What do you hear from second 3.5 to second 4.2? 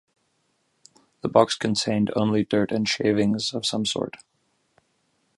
of some sort.